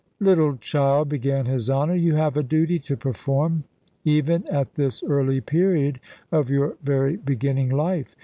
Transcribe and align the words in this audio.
"Little 0.19 0.57
child," 0.57 1.09
began 1.09 1.45
his 1.45 1.69
Honour, 1.69 1.93
"you 1.93 2.15
have 2.15 2.35
a 2.35 2.41
duty 2.41 2.79
to 2.79 2.97
perform, 2.97 3.65
even 4.03 4.47
at 4.47 4.73
this 4.73 5.03
early 5.03 5.41
period 5.41 5.99
of 6.31 6.49
your 6.49 6.75
very 6.81 7.17
beginning 7.17 7.69
life. 7.69 8.15